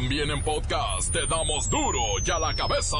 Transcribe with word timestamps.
También 0.00 0.30
en 0.30 0.40
podcast 0.44 1.10
te 1.12 1.26
damos 1.26 1.68
duro 1.68 1.98
y 2.24 2.30
a 2.30 2.38
la 2.38 2.54
cabeza. 2.54 2.96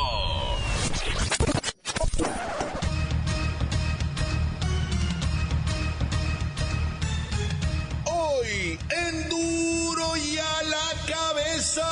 Hoy 8.04 8.76
en 8.90 9.29
duro 9.29 10.17
y 10.17 10.38
a 10.38 10.63
la 10.65 10.90
cabeza. 11.06 11.88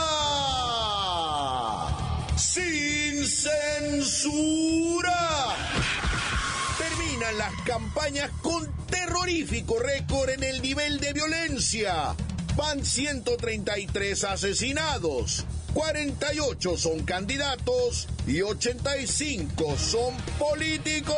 Sin 2.36 3.24
censura. 3.24 4.74
Terminan 6.78 7.38
las 7.38 7.54
campañas 7.62 8.32
con 8.42 8.68
terrorífico 8.86 9.78
récord 9.78 10.30
en 10.30 10.42
el 10.42 10.60
nivel 10.60 10.98
de 10.98 11.12
violencia. 11.12 12.16
Van 12.56 12.84
133 12.84 14.24
asesinados, 14.24 15.44
48 15.74 16.78
son 16.78 17.04
candidatos 17.04 18.08
y 18.26 18.40
85 18.40 19.76
son 19.76 20.16
políticos. 20.38 21.14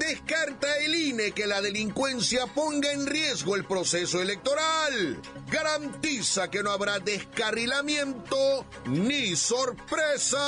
Descarta 0.00 0.78
el 0.78 0.96
INE 0.96 1.30
que 1.30 1.46
la 1.46 1.60
delincuencia 1.62 2.48
ponga 2.48 2.90
en 2.90 3.06
riesgo 3.06 3.54
el 3.54 3.64
proceso 3.64 4.20
electoral. 4.20 5.22
Garantiza 5.48 6.50
que 6.50 6.64
no 6.64 6.72
habrá 6.72 6.98
descarrilamiento 6.98 8.66
ni 8.86 9.36
sorpresas. 9.36 10.40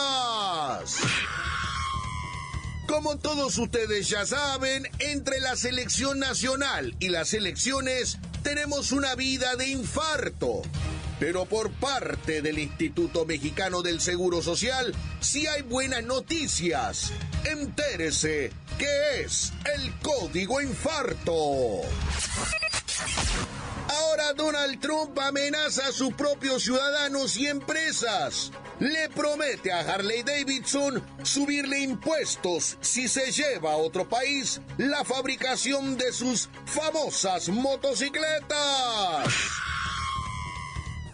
Como 2.93 3.17
todos 3.17 3.57
ustedes 3.57 4.11
ya 4.11 4.27
saben, 4.27 4.87
entre 4.99 5.41
la 5.41 5.57
selección 5.57 6.19
nacional 6.19 6.95
y 7.01 7.09
las 7.09 7.33
elecciones 7.33 8.19
tenemos 8.43 8.93
una 8.93 9.15
vida 9.15 9.57
de 9.57 9.69
infarto. 9.69 10.61
Pero 11.19 11.47
por 11.47 11.71
parte 11.71 12.43
del 12.43 12.59
Instituto 12.59 13.25
Mexicano 13.25 13.81
del 13.81 14.03
Seguro 14.03 14.43
Social, 14.43 14.95
sí 15.21 15.47
hay 15.47 15.63
buenas 15.63 16.05
noticias. 16.05 17.13
Entérese 17.45 18.53
qué 18.77 19.23
es 19.23 19.55
el 19.75 19.91
código 20.01 20.61
infarto. 20.61 21.81
Donald 24.35 24.81
Trump 24.81 25.19
amenaza 25.19 25.89
a 25.89 25.93
sus 25.93 26.15
propios 26.15 26.63
ciudadanos 26.63 27.37
y 27.37 27.47
empresas. 27.47 28.53
Le 28.79 29.09
promete 29.11 29.73
a 29.73 29.81
Harley 29.81 30.23
Davidson 30.23 31.03
subirle 31.23 31.81
impuestos 31.81 32.79
si 32.81 33.09
se 33.09 33.31
lleva 33.33 33.73
a 33.73 33.77
otro 33.77 34.09
país 34.09 34.61
la 34.79 35.05
fabricación 35.05 35.97
de 35.99 36.13
sus 36.13 36.49
famosas 36.65 37.49
motocicletas. 37.49 39.29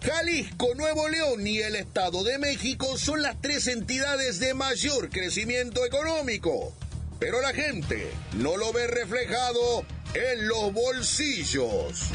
Jalisco, 0.02 0.74
Nuevo 0.76 1.08
León 1.08 1.46
y 1.46 1.58
el 1.58 1.76
Estado 1.76 2.22
de 2.22 2.38
México 2.38 2.96
son 2.96 3.22
las 3.22 3.40
tres 3.40 3.66
entidades 3.66 4.38
de 4.38 4.54
mayor 4.54 5.10
crecimiento 5.10 5.84
económico. 5.84 6.72
Pero 7.18 7.40
la 7.40 7.52
gente 7.52 8.08
no 8.36 8.56
lo 8.56 8.72
ve 8.72 8.86
reflejado 8.86 9.84
en 10.14 10.46
los 10.46 10.72
bolsillos. 10.72 12.10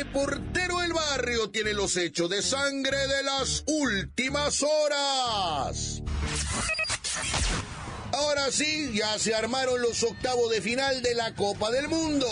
El 0.00 0.06
reportero 0.06 0.78
del 0.78 0.94
barrio 0.94 1.50
tiene 1.50 1.74
los 1.74 1.94
hechos 1.98 2.30
de 2.30 2.40
sangre 2.40 2.96
de 3.06 3.22
las 3.22 3.64
últimas 3.66 4.62
horas. 4.62 6.02
Ahora 8.10 8.50
sí, 8.50 8.92
ya 8.94 9.18
se 9.18 9.34
armaron 9.34 9.82
los 9.82 10.02
octavos 10.02 10.50
de 10.52 10.62
final 10.62 11.02
de 11.02 11.14
la 11.14 11.34
Copa 11.34 11.70
del 11.70 11.88
Mundo. 11.88 12.26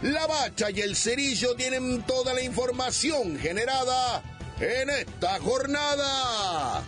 La 0.00 0.26
Bacha 0.26 0.70
y 0.70 0.80
el 0.80 0.96
Cerillo 0.96 1.54
tienen 1.56 2.06
toda 2.06 2.32
la 2.32 2.40
información 2.40 3.38
generada 3.38 4.22
en 4.58 4.88
esta 4.88 5.38
jornada. 5.40 6.82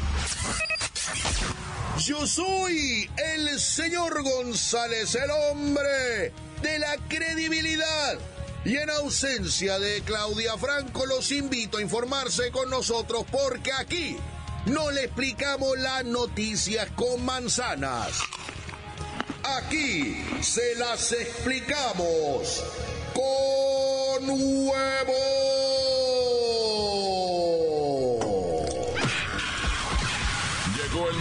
Yo 1.98 2.26
soy 2.26 3.10
el 3.18 3.60
señor 3.60 4.22
González, 4.22 5.14
el 5.14 5.30
hombre 5.30 6.32
de 6.62 6.78
la 6.78 6.96
credibilidad. 7.06 8.18
Y 8.64 8.76
en 8.76 8.90
ausencia 8.90 9.78
de 9.80 10.02
Claudia 10.02 10.56
Franco, 10.56 11.04
los 11.06 11.32
invito 11.32 11.78
a 11.78 11.82
informarse 11.82 12.52
con 12.52 12.70
nosotros 12.70 13.24
porque 13.30 13.72
aquí 13.72 14.16
no 14.66 14.92
le 14.92 15.04
explicamos 15.04 15.76
las 15.78 16.04
noticias 16.04 16.88
con 16.92 17.24
manzanas. 17.24 18.20
Aquí 19.42 20.24
se 20.40 20.76
las 20.76 21.10
explicamos 21.10 22.62
con 23.14 24.30
huevo. 24.30 25.51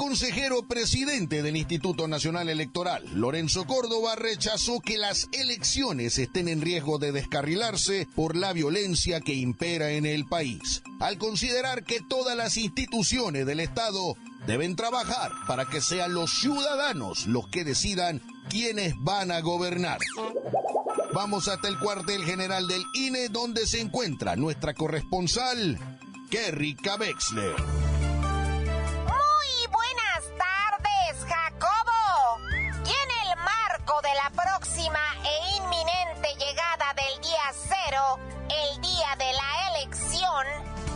Consejero 0.00 0.66
presidente 0.66 1.42
del 1.42 1.58
Instituto 1.58 2.08
Nacional 2.08 2.48
Electoral, 2.48 3.04
Lorenzo 3.12 3.66
Córdoba, 3.66 4.16
rechazó 4.16 4.80
que 4.80 4.96
las 4.96 5.28
elecciones 5.30 6.18
estén 6.18 6.48
en 6.48 6.62
riesgo 6.62 6.98
de 6.98 7.12
descarrilarse 7.12 8.08
por 8.16 8.34
la 8.34 8.54
violencia 8.54 9.20
que 9.20 9.34
impera 9.34 9.90
en 9.90 10.06
el 10.06 10.24
país, 10.24 10.82
al 11.00 11.18
considerar 11.18 11.84
que 11.84 12.00
todas 12.00 12.34
las 12.34 12.56
instituciones 12.56 13.44
del 13.44 13.60
Estado 13.60 14.16
deben 14.46 14.74
trabajar 14.74 15.32
para 15.46 15.66
que 15.66 15.82
sean 15.82 16.14
los 16.14 16.30
ciudadanos 16.40 17.26
los 17.26 17.48
que 17.48 17.64
decidan 17.64 18.22
quiénes 18.48 18.94
van 19.00 19.30
a 19.30 19.40
gobernar. 19.40 19.98
Vamos 21.12 21.46
hasta 21.46 21.68
el 21.68 21.78
cuartel 21.78 22.24
general 22.24 22.66
del 22.68 22.84
INE 22.94 23.28
donde 23.28 23.66
se 23.66 23.82
encuentra 23.82 24.34
nuestra 24.34 24.72
corresponsal, 24.72 25.78
Kerrika 26.30 26.96
Wexler. 26.96 27.89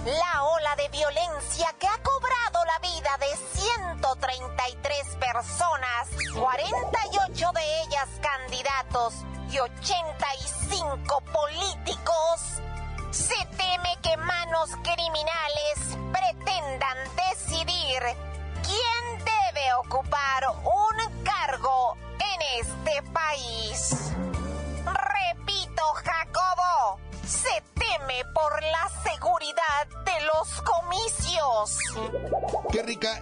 La 0.05 0.45
ola 0.45 0.77
de 0.77 0.89
violencia 0.91 1.75
que 1.79 1.89
ha 1.89 2.03
cobrado 2.03 2.65
la 2.67 2.79
vida 2.81 3.17
de 3.21 3.37
133 3.59 5.17
personas, 5.17 6.09
48 6.35 7.53
de 7.53 7.83
ellas 7.83 8.09
candidatos 8.21 9.15
y 9.51 9.59
85 9.59 11.21
políticos, 11.33 12.61
se 13.11 13.47
teme 13.57 13.97
que 14.03 14.17
manos 14.19 14.71
criminales 14.83 15.99
pretendan 16.13 16.99
decidir 17.17 18.03
quién 18.63 19.25
debe 19.25 19.75
ocupar 19.75 20.45
un 20.65 21.23
cargo 21.23 21.44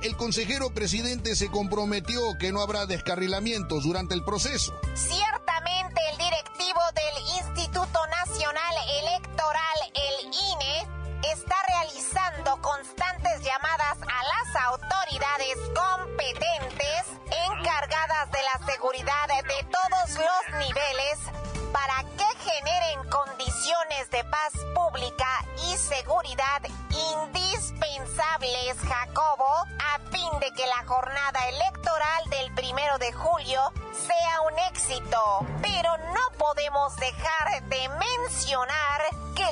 El 0.03 0.17
consejero 0.17 0.75
presidente 0.75 1.35
se 1.35 1.49
comprometió 1.49 2.21
que 2.39 2.53
no 2.53 2.61
habrá 2.61 2.85
descarrilamientos 2.85 3.85
durante 3.85 4.15
el 4.15 4.23
proceso. 4.23 4.75
Que 30.55 30.67
la 30.67 30.85
jornada 30.87 31.49
electoral 31.49 32.31
del 32.31 32.55
primero 32.55 32.99
de 32.99 33.13
julio 33.13 33.73
sea 33.93 34.41
un 34.43 34.59
éxito. 34.71 35.47
Pero 35.63 35.97
no 35.97 36.39
podemos 36.39 36.97
dejar 36.97 37.63
de 37.69 37.89
mencionar 37.89 39.03
que 39.35 39.43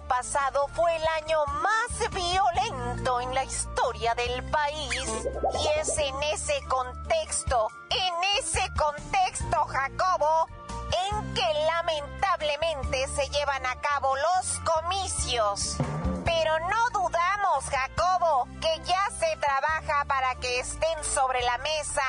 pasado 0.00 0.68
fue 0.68 0.94
el 0.94 1.02
año 1.22 1.38
más 1.46 2.10
violento 2.10 3.20
en 3.20 3.34
la 3.34 3.44
historia 3.44 4.14
del 4.14 4.42
país. 4.50 5.28
Y 5.60 5.80
es 5.80 5.98
en 5.98 6.22
ese 6.22 6.62
contexto, 6.68 7.68
en 7.90 8.14
ese 8.38 8.72
contexto, 8.74 9.64
Jacobo, 9.66 10.46
en 11.10 11.34
que 11.34 11.54
lamentablemente 11.66 13.08
se 13.08 13.28
llevan 13.30 13.66
a 13.66 13.80
cabo 13.80 14.14
los 14.16 14.60
comicios. 14.60 15.76
Pero 16.42 16.58
no 16.58 16.90
dudamos, 16.90 17.64
Jacobo, 17.70 18.48
que 18.60 18.80
ya 18.82 19.08
se 19.16 19.36
trabaja 19.36 20.04
para 20.06 20.34
que 20.40 20.58
estén 20.58 21.04
sobre 21.04 21.40
la 21.42 21.56
mesa 21.58 22.02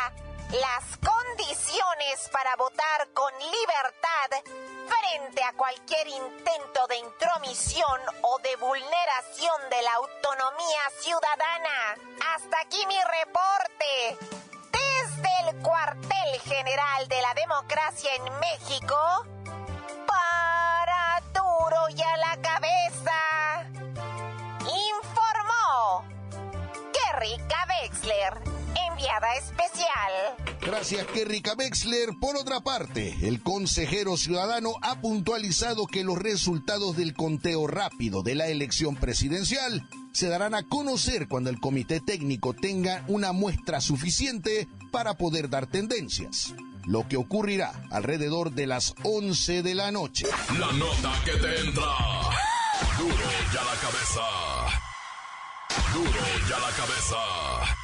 las 0.50 0.98
condiciones 0.98 2.30
para 2.32 2.56
votar 2.56 3.10
con 3.14 3.32
libertad 3.38 4.44
frente 4.88 5.44
a 5.44 5.54
cualquier 5.54 6.08
intento 6.08 6.88
de 6.88 6.98
intromisión 6.98 8.02
o 8.24 8.40
de 8.40 8.56
vulneración 8.56 9.70
de 9.70 9.82
la 9.84 9.94
autonomía 9.94 10.82
ciudadana. 11.00 11.96
Hasta 12.34 12.60
aquí 12.62 12.84
mi 12.88 12.98
reporte. 12.98 14.18
Desde 14.72 15.50
el 15.50 15.62
cuartel 15.62 16.42
general 16.42 17.08
de 17.08 17.22
la 17.22 17.36
democracia 17.36 18.16
en 18.16 18.40
México, 18.40 18.98
para 20.08 21.22
duro 21.34 21.90
y 21.90 22.02
a 22.02 22.18
la 22.18 22.38
cabeza, 22.42 22.73
enviada 29.14 29.36
especial. 29.36 30.60
Gracias, 30.62 31.06
Kerrika 31.08 31.54
Wexler. 31.56 32.10
Por 32.20 32.38
otra 32.38 32.62
parte, 32.62 33.16
el 33.24 33.42
consejero 33.42 34.18
ciudadano 34.18 34.74
ha 34.82 35.02
puntualizado 35.02 35.88
que 35.88 36.04
los 36.04 36.18
resultados 36.18 36.96
del 36.96 37.14
conteo 37.14 37.68
rápido 37.68 38.24
de 38.24 38.36
la 38.36 38.48
elección 38.48 38.96
presidencial 38.96 39.88
se 40.12 40.30
darán 40.30 40.56
a 40.56 40.64
conocer 40.64 41.28
cuando 41.28 41.50
el 41.50 41.60
comité 41.60 42.00
técnico 42.00 42.54
tenga 42.54 43.04
una 43.08 43.32
muestra 43.32 43.82
suficiente 43.82 44.68
para 44.92 45.16
poder 45.16 45.50
dar 45.50 45.68
tendencias. 45.68 46.54
Lo 46.86 47.08
que 47.08 47.18
ocurrirá 47.18 47.72
alrededor 47.92 48.52
de 48.52 48.68
las 48.68 48.94
11 49.04 49.64
de 49.64 49.76
la 49.76 49.92
noche. 49.92 50.28
La 50.60 50.72
nota 50.74 51.14
que 51.24 51.32
te 51.32 51.60
entra. 51.62 51.84
Duro 52.98 53.16
ya 53.54 53.64
la 53.64 53.76
cabeza. 53.80 54.22
Duro 55.94 56.20
ya 56.50 56.60
la 56.60 56.70
cabeza. 56.76 57.83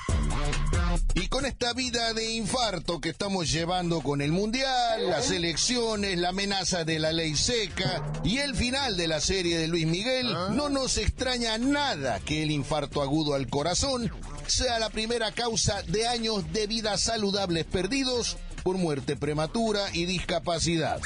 Y 1.16 1.28
con 1.28 1.46
esta 1.46 1.74
vida 1.74 2.14
de 2.14 2.34
infarto 2.34 3.02
que 3.02 3.10
estamos 3.10 3.52
llevando 3.52 4.02
con 4.02 4.22
el 4.22 4.32
Mundial, 4.32 5.10
las 5.10 5.32
elecciones, 5.32 6.18
la 6.18 6.30
amenaza 6.30 6.86
de 6.86 7.00
la 7.00 7.12
ley 7.12 7.36
seca 7.36 8.04
y 8.24 8.38
el 8.38 8.56
final 8.56 8.96
de 8.96 9.08
la 9.08 9.20
serie 9.20 9.58
de 9.58 9.68
Luis 9.68 9.88
Miguel, 9.88 10.32
no 10.52 10.70
nos 10.70 10.98
extraña 10.98 11.58
nada 11.58 12.20
que 12.20 12.44
el 12.44 12.52
infarto 12.52 13.02
agudo 13.02 13.34
al 13.34 13.48
corazón 13.50 14.12
sea 14.48 14.80
la 14.80 14.90
primera 14.90 15.32
causa 15.32 15.82
de 15.84 16.08
años 16.08 16.52
de 16.54 16.68
vida 16.68 16.98
saludables 16.98 17.66
perdidos 17.66 18.38
por 18.64 18.78
muerte 18.78 19.16
prematura 19.16 19.82
y 19.94 20.06
discapacidad. 20.06 21.00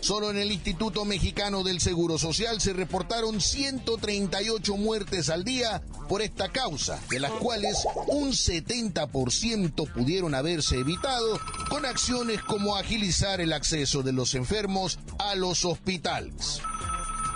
Solo 0.00 0.30
en 0.30 0.38
el 0.38 0.52
Instituto 0.52 1.04
Mexicano 1.04 1.62
del 1.62 1.80
Seguro 1.80 2.18
Social 2.18 2.60
se 2.60 2.72
reportaron 2.72 3.40
138 3.40 4.76
muertes 4.76 5.28
al 5.28 5.44
día 5.44 5.82
por 6.08 6.22
esta 6.22 6.50
causa, 6.50 7.00
de 7.10 7.20
las 7.20 7.32
cuales 7.32 7.86
un 8.06 8.30
70% 8.30 9.92
pudieron 9.92 10.34
haberse 10.34 10.78
evitado 10.78 11.38
con 11.68 11.84
acciones 11.84 12.40
como 12.42 12.76
agilizar 12.76 13.40
el 13.40 13.52
acceso 13.52 14.02
de 14.02 14.12
los 14.12 14.34
enfermos 14.34 14.98
a 15.18 15.34
los 15.34 15.64
hospitales. 15.64 16.60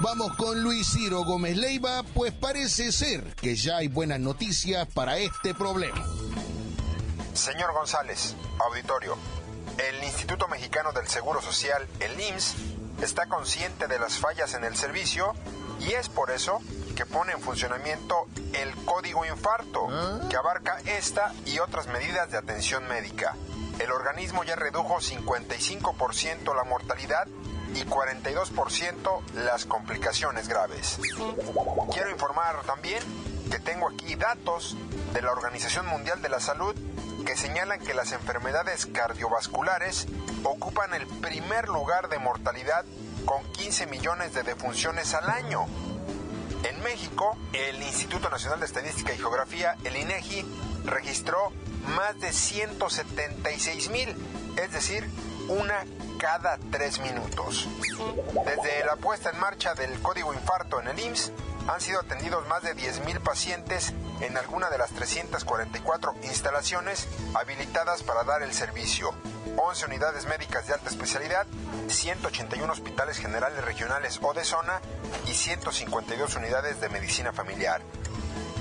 Vamos 0.01 0.35
con 0.37 0.63
Luis 0.63 0.89
Ciro 0.93 1.25
Gómez 1.25 1.57
Leiva, 1.57 2.03
pues 2.15 2.33
parece 2.33 2.91
ser 2.91 3.35
que 3.37 3.55
ya 3.55 3.77
hay 3.79 3.89
buenas 3.89 4.19
noticias 4.19 4.89
para 4.89 5.19
este 5.19 5.55
problema. 5.55 6.05
Señor 7.35 7.73
González, 7.73 8.35
auditorio, 8.59 9.17
el 9.79 10.05
Instituto 10.05 10.49
Mexicano 10.49 10.93
del 10.93 11.09
Seguro 11.09 11.41
Social, 11.41 11.87
el 12.01 12.21
IMSS, 12.21 12.55
está 13.03 13.27
consciente 13.27 13.89
de 13.89 13.99
las 13.99 14.19
fallas 14.19 14.55
en 14.55 14.65
el 14.65 14.77
servicio 14.77 15.35
y 15.81 15.93
es 15.93 16.09
por 16.09 16.31
eso 16.31 16.61
que 16.95 17.07
pone 17.07 17.33
en 17.33 17.41
funcionamiento 17.41 18.27
el 18.53 18.75
código 18.85 19.25
infarto, 19.25 19.89
que 20.29 20.37
abarca 20.37 20.79
esta 20.85 21.33
y 21.47 21.59
otras 21.59 21.87
medidas 21.89 22.31
de 22.31 22.39
atención 22.39 22.87
médica. 22.87 23.35
El 23.79 23.91
organismo 23.91 24.45
ya 24.45 24.57
redujo 24.57 24.97
55% 25.01 26.55
la 26.55 26.65
mortalidad 26.65 27.27
y 27.75 27.85
42% 27.85 29.23
las 29.35 29.65
complicaciones 29.65 30.49
graves. 30.49 30.99
Quiero 31.93 32.11
informar 32.11 32.63
también 32.67 33.03
que 33.51 33.59
tengo 33.59 33.89
aquí 33.89 34.15
datos 34.15 34.77
de 35.13 35.23
la 35.23 35.33
Organización 35.33 35.87
Mundial 35.87 36.23
de 36.23 36.29
la 36.29 36.41
Salud 36.41 36.75
que 37.25 37.37
señalan 37.37 37.81
que 37.81 37.95
las 37.95 38.13
enfermedades 38.13 38.87
cardiovasculares 38.87 40.07
ocupan 40.45 40.95
el 40.95 41.07
primer 41.07 41.69
lugar 41.69 42.09
de 42.09 42.19
mortalidad 42.19 42.85
con 43.25 43.43
15 43.53 43.87
millones 43.87 44.35
de 44.35 44.43
defunciones 44.43 45.15
al 45.15 45.29
año. 45.31 45.67
En 46.65 46.83
México, 46.83 47.37
el 47.53 47.83
Instituto 47.83 48.31
Nacional 48.31 48.61
de 48.61 48.67
Estadística 48.67 49.13
y 49.13 49.19
Geografía, 49.19 49.77
el 49.85 49.97
INEGI, 49.97 50.45
registró 50.85 51.53
más 51.97 52.19
de 52.21 52.33
176 52.33 53.91
mil, 53.91 54.17
es 54.57 54.73
decir, 54.73 55.09
una 55.49 55.85
cada 56.19 56.59
tres 56.71 57.01
minutos. 57.01 57.69
Desde 58.47 58.85
la 58.85 58.97
puesta 58.97 59.31
en 59.31 59.41
marcha 59.41 59.75
del 59.75 60.01
código 60.01 60.33
infarto 60.33 60.81
en 60.81 60.89
el 60.89 60.99
IMSS, 60.99 61.33
han 61.69 61.81
sido 61.81 62.01
atendidos 62.01 62.47
más 62.49 62.63
de 62.63 62.77
10.000 62.77 63.21
pacientes 63.21 63.93
en 64.23 64.37
alguna 64.37 64.71
de 64.71 64.79
las 64.79 64.91
344 64.93 66.15
instalaciones 66.23 67.09
habilitadas 67.35 68.03
para 68.03 68.23
dar 68.23 68.43
el 68.43 68.53
servicio. 68.53 69.13
11 69.57 69.87
unidades 69.87 70.27
médicas 70.27 70.67
de 70.67 70.75
alta 70.75 70.89
especialidad, 70.89 71.47
181 71.89 72.73
hospitales 72.73 73.19
generales 73.19 73.65
regionales 73.65 74.21
o 74.23 74.33
de 74.33 74.45
zona 74.45 74.81
y 75.27 75.35
152 75.35 76.37
unidades 76.37 76.81
de 76.81 76.89
medicina 76.89 77.33
familiar. 77.33 77.83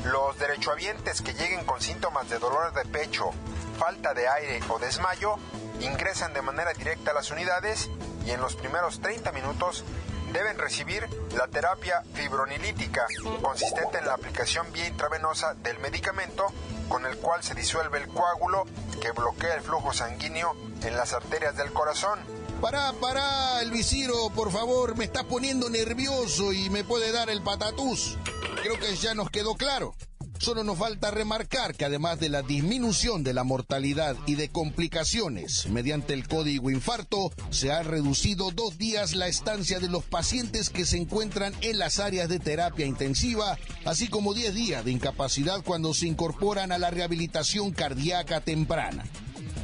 Los 0.03 0.37
derechohabientes 0.39 1.21
que 1.21 1.33
lleguen 1.33 1.63
con 1.63 1.79
síntomas 1.79 2.27
de 2.27 2.39
dolor 2.39 2.73
de 2.73 2.83
pecho, 2.85 3.29
falta 3.77 4.15
de 4.15 4.27
aire 4.27 4.59
o 4.69 4.79
desmayo 4.79 5.35
ingresan 5.79 6.33
de 6.33 6.41
manera 6.41 6.73
directa 6.73 7.11
a 7.11 7.13
las 7.13 7.29
unidades 7.29 7.89
y 8.25 8.31
en 8.31 8.41
los 8.41 8.55
primeros 8.55 8.99
30 8.99 9.31
minutos 9.31 9.83
deben 10.33 10.57
recibir 10.57 11.07
la 11.35 11.47
terapia 11.47 12.03
fibronilítica, 12.13 13.05
consistente 13.41 13.97
en 13.99 14.05
la 14.05 14.13
aplicación 14.13 14.71
vía 14.71 14.87
intravenosa 14.87 15.53
del 15.55 15.79
medicamento 15.79 16.47
con 16.89 17.05
el 17.05 17.17
cual 17.17 17.43
se 17.43 17.55
disuelve 17.55 17.99
el 17.99 18.07
coágulo 18.07 18.65
que 19.01 19.11
bloquea 19.11 19.55
el 19.55 19.61
flujo 19.61 19.93
sanguíneo 19.93 20.55
en 20.83 20.95
las 20.95 21.13
arterias 21.13 21.55
del 21.55 21.71
corazón. 21.71 22.19
Pará, 22.61 22.93
pará, 22.99 23.61
el 23.61 23.71
visiro, 23.71 24.29
por 24.35 24.51
favor, 24.51 24.95
me 24.95 25.05
está 25.05 25.23
poniendo 25.23 25.69
nervioso 25.69 26.53
y 26.53 26.69
me 26.69 26.83
puede 26.83 27.11
dar 27.11 27.29
el 27.29 27.41
patatús. 27.41 28.17
Creo 28.61 28.77
que 28.77 28.95
ya 28.95 29.15
nos 29.15 29.31
quedó 29.31 29.55
claro. 29.55 29.95
Solo 30.41 30.63
nos 30.63 30.79
falta 30.79 31.11
remarcar 31.11 31.75
que 31.75 31.85
además 31.85 32.19
de 32.19 32.27
la 32.27 32.41
disminución 32.41 33.23
de 33.23 33.31
la 33.31 33.43
mortalidad 33.43 34.17
y 34.25 34.33
de 34.33 34.49
complicaciones 34.49 35.67
mediante 35.67 36.15
el 36.15 36.27
código 36.27 36.71
infarto, 36.71 37.31
se 37.51 37.71
ha 37.71 37.83
reducido 37.83 38.49
dos 38.49 38.79
días 38.79 39.13
la 39.13 39.27
estancia 39.27 39.79
de 39.79 39.87
los 39.87 40.03
pacientes 40.03 40.71
que 40.71 40.87
se 40.87 40.97
encuentran 40.97 41.53
en 41.61 41.77
las 41.77 41.99
áreas 41.99 42.27
de 42.27 42.39
terapia 42.39 42.87
intensiva, 42.87 43.55
así 43.85 44.07
como 44.07 44.33
10 44.33 44.55
días 44.55 44.83
de 44.83 44.89
incapacidad 44.89 45.61
cuando 45.63 45.93
se 45.93 46.07
incorporan 46.07 46.71
a 46.71 46.79
la 46.79 46.89
rehabilitación 46.89 47.69
cardíaca 47.69 48.41
temprana. 48.41 49.03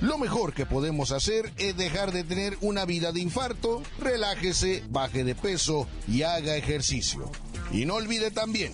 Lo 0.01 0.19
mejor 0.19 0.53
que 0.53 0.67
podemos 0.67 1.11
hacer 1.11 1.51
es 1.57 1.75
dejar 1.75 2.11
de 2.11 2.23
tener 2.23 2.55
una 2.61 2.85
vida 2.85 3.11
de 3.11 3.21
infarto, 3.21 3.81
relájese, 3.97 4.83
baje 4.91 5.23
de 5.23 5.33
peso 5.33 5.87
y 6.07 6.21
haga 6.21 6.55
ejercicio. 6.55 7.31
Y 7.71 7.85
no 7.85 7.95
olvide 7.95 8.29
también 8.29 8.73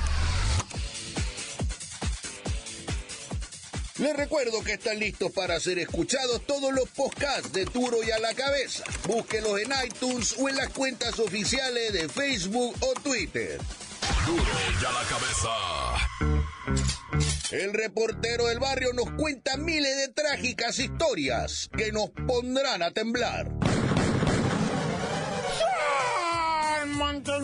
Les 4.01 4.15
recuerdo 4.15 4.63
que 4.63 4.73
están 4.73 4.97
listos 4.97 5.31
para 5.31 5.59
ser 5.59 5.77
escuchados 5.77 6.41
todos 6.47 6.73
los 6.73 6.89
podcasts 6.89 7.53
de 7.53 7.65
Duro 7.65 7.97
y 8.03 8.09
a 8.09 8.17
la 8.17 8.33
cabeza. 8.33 8.83
Búsquenos 9.07 9.59
en 9.59 9.71
iTunes 9.85 10.35
o 10.39 10.49
en 10.49 10.55
las 10.55 10.69
cuentas 10.69 11.19
oficiales 11.19 11.93
de 11.93 12.09
Facebook 12.09 12.75
o 12.79 12.99
Twitter. 13.01 13.59
Duro 14.25 14.43
y 14.43 14.85
a 14.85 14.91
la 14.91 15.03
cabeza. 15.07 15.49
el 17.51 17.73
reportero 17.73 18.47
del 18.47 18.57
barrio 18.57 18.91
nos 18.93 19.11
cuenta 19.11 19.55
miles 19.57 19.95
de 19.95 20.07
trágicas 20.07 20.79
historias 20.79 21.69
que 21.77 21.91
nos 21.91 22.09
pondrán 22.09 22.81
a 22.81 22.89
temblar. 22.89 23.51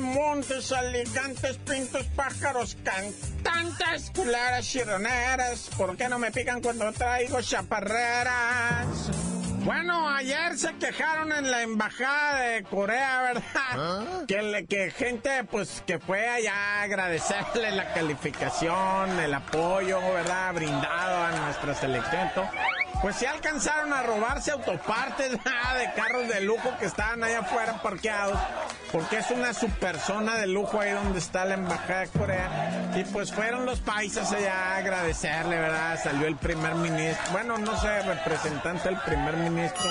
Montes, 0.08 0.72
alicantes, 0.72 1.58
pintos, 1.58 2.06
pájaros, 2.16 2.78
cantantes, 2.84 4.12
culeras, 4.16 4.66
chironeras. 4.66 5.70
¿Por 5.78 5.96
qué 5.98 6.10
no 6.10 6.20
me 6.20 6.32
pican 6.32 6.62
cuando 6.62 6.92
traigo 6.92 7.42
chaparreras? 7.42 9.12
Bueno, 9.68 10.08
ayer 10.10 10.58
se 10.58 10.74
quejaron 10.76 11.34
en 11.34 11.52
la 11.52 11.62
embajada 11.62 12.40
de 12.40 12.64
Corea, 12.64 13.22
¿verdad? 13.22 13.44
¿Ah? 13.56 14.04
Que, 14.26 14.66
que 14.68 14.92
gente, 14.92 15.44
pues, 15.44 15.84
que 15.86 16.00
fue 16.00 16.26
allá 16.26 16.54
a 16.54 16.82
agradecerle 16.84 17.72
la 17.72 17.94
calificación, 17.94 19.20
el 19.20 19.34
apoyo, 19.34 20.00
¿verdad? 20.14 20.54
Brindado 20.54 21.22
a 21.22 21.32
nuestra 21.32 21.76
selección. 21.76 22.32
Pues 23.02 23.18
se 23.18 23.28
alcanzaron 23.28 23.92
a 23.94 24.02
robarse 24.04 24.52
autopartes 24.52 25.32
de 25.34 25.94
carros 25.96 26.28
de 26.30 26.42
lujo 26.42 26.74
que 26.80 26.86
estaban 26.86 27.24
allá 27.24 27.40
afuera 27.40 27.82
parqueados, 27.82 28.40
porque 28.92 29.18
es 29.18 29.32
una 29.32 29.54
subpersona 29.54 30.36
de 30.36 30.48
lujo 30.48 30.80
ahí 30.80 30.92
donde 30.92 31.20
está 31.20 31.46
la 31.46 31.56
embajada 31.56 32.02
de 32.02 32.08
Corea. 32.08 32.92
Y 32.96 33.04
pues 33.06 33.32
fueron 33.32 33.66
los 33.66 33.80
países 33.80 34.32
allá 34.32 34.54
a 34.54 34.78
agradecerle, 34.78 35.58
¿verdad? 35.60 36.00
Salió 36.02 36.28
el 36.28 36.36
primer 36.36 36.76
ministro, 36.76 37.32
bueno, 37.32 37.58
no 37.58 37.78
sé, 37.80 38.02
representante 38.04 38.90
del 38.90 38.98
primer 39.00 39.36
ministro 39.38 39.90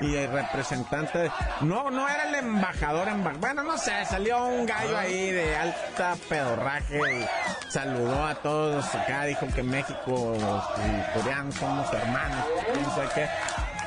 y 0.00 0.14
el 0.16 0.30
representante, 0.30 1.30
no, 1.62 1.90
no 1.90 2.08
era 2.08 2.28
el 2.28 2.34
embajador, 2.34 3.08
en, 3.08 3.40
bueno, 3.40 3.62
no 3.62 3.78
sé, 3.78 4.04
salió 4.04 4.44
un 4.44 4.66
gallo 4.66 4.96
ahí 4.96 5.30
de 5.30 5.56
alta 5.56 6.16
pedorraje 6.28 6.98
y 6.98 7.70
saludó 7.70 8.26
a 8.26 8.34
todos 8.36 8.94
acá, 8.94 9.24
dijo 9.24 9.46
que 9.54 9.62
México 9.62 10.34
y 10.36 11.18
coreanos 11.18 11.54
somos 11.54 11.92
hermanos, 11.92 12.44
no 12.82 12.94
sé 12.94 13.08
qué. 13.14 13.28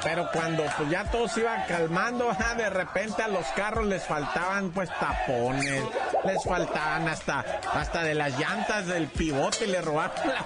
Pero 0.03 0.29
cuando 0.31 0.63
pues 0.77 0.89
ya 0.89 1.03
todo 1.11 1.27
se 1.27 1.41
iba 1.41 1.65
calmando, 1.65 2.31
de 2.57 2.69
repente 2.69 3.21
a 3.21 3.27
los 3.27 3.45
carros 3.47 3.85
les 3.85 4.03
faltaban 4.05 4.71
pues 4.71 4.89
tapones, 4.99 5.83
les 6.25 6.43
faltaban 6.43 7.07
hasta, 7.07 7.41
hasta 7.73 8.03
de 8.03 8.15
las 8.15 8.37
llantas 8.39 8.87
del 8.87 9.07
pivote, 9.07 9.67
le 9.67 9.81
robaron 9.81 10.15
la 10.25 10.45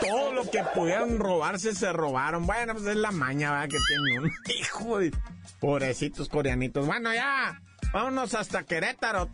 todo 0.00 0.32
lo 0.32 0.50
que 0.50 0.62
pudieron 0.74 1.18
robarse 1.18 1.74
se 1.74 1.92
robaron. 1.92 2.46
Bueno, 2.46 2.74
pues 2.74 2.86
es 2.86 2.96
la 2.96 3.10
maña, 3.10 3.52
¿verdad? 3.52 3.68
Que 3.68 3.78
tiene 3.88 4.32
hijo 4.60 4.98
de 4.98 5.12
pobrecitos 5.60 6.28
coreanitos. 6.28 6.86
Bueno, 6.86 7.12
ya, 7.12 7.60
vámonos 7.92 8.34
hasta 8.34 8.62
Querétaro. 8.62 9.28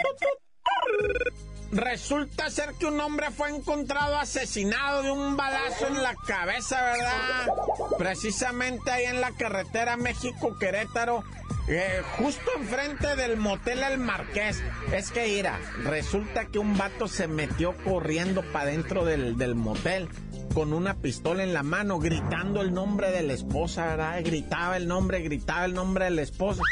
Resulta 1.75 2.51
ser 2.51 2.75
que 2.79 2.87
un 2.87 3.01
hombre 3.01 3.33
fue 3.33 3.51
encontrado 3.51 4.17
asesinado 4.17 5.03
de 5.03 5.11
un 5.11 5.37
balazo 5.37 5.89
en 5.89 6.03
la 6.05 6.15
cabeza, 6.15 6.81
¿verdad? 6.81 7.53
Precisamente 7.99 8.93
ahí 8.93 9.07
en 9.07 9.21
la 9.21 9.33
carretera 9.33 9.97
México-Querétaro. 9.97 11.25
Eh, 11.67 12.01
justo 12.17 12.49
enfrente 12.57 13.17
del 13.17 13.37
motel 13.39 13.83
El 13.83 13.99
Marqués. 13.99 14.63
Es 14.93 15.11
que 15.11 15.27
ira, 15.27 15.59
resulta 15.83 16.45
que 16.45 16.61
un 16.61 16.79
vato 16.79 17.09
se 17.09 17.27
metió 17.27 17.77
corriendo 17.83 18.45
para 18.53 18.67
dentro 18.67 19.05
del, 19.05 19.37
del 19.37 19.57
motel 19.57 20.09
con 20.55 20.73
una 20.73 20.95
pistola 20.95 21.43
en 21.43 21.55
la 21.55 21.65
mano, 21.65 21.99
gritando 21.99 22.63
el 22.63 22.73
nombre 22.73 23.11
de 23.11 23.25
la 23.25 23.33
esposa, 23.33 23.87
¿verdad? 23.87 24.23
Gritaba 24.23 24.77
el 24.77 24.87
nombre, 24.87 25.23
gritaba 25.23 25.65
el 25.65 25.75
nombre 25.75 26.05
de 26.05 26.13
la 26.13 26.23
esposa. 26.23 26.63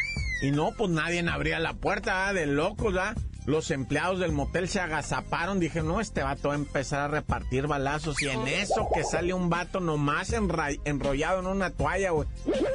Y 0.43 0.53
no, 0.53 0.71
pues 0.79 0.91
nadie 0.91 1.29
abría 1.29 1.59
la 1.59 1.75
puerta, 1.75 2.15
¿verdad? 2.15 2.35
De 2.35 2.47
locos, 2.47 2.95
¿verdad? 2.95 3.17
Los 3.45 3.71
empleados 3.71 4.21
del 4.21 4.33
motel 4.33 4.69
se 4.69 4.81
agazaparon. 4.81 5.59
Dije, 5.59 5.83
no, 5.83 6.01
este 6.01 6.23
vato 6.23 6.49
va 6.49 6.55
a 6.55 6.59
empezar 6.59 7.01
a 7.01 7.09
repartir 7.09 7.67
balazos. 7.67 8.21
Y 8.23 8.29
en 8.29 8.47
eso 8.47 8.89
que 8.95 9.05
sale 9.05 9.33
un 9.35 9.51
vato 9.51 9.81
nomás 9.81 10.33
enrollado 10.33 11.41
en 11.41 11.47
una 11.47 11.71
toalla, 11.71 12.11
güey. 12.11 12.29